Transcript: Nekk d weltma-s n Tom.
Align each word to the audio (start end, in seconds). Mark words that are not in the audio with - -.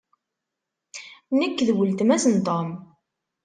Nekk 1.39 1.57
d 1.67 1.69
weltma-s 1.75 2.25
n 2.33 2.35
Tom. 2.47 2.69